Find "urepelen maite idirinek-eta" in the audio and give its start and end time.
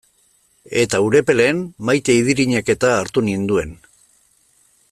1.07-2.97